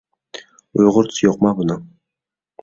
[0.79, 1.85] ئۇيغۇرچىسى يوقما بۇنىڭ؟